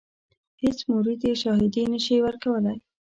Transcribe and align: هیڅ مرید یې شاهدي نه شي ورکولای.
هیڅ 0.61 0.79
مرید 0.91 1.21
یې 1.27 1.33
شاهدي 1.41 1.83
نه 1.91 1.99
شي 2.05 2.15
ورکولای. 2.25 2.77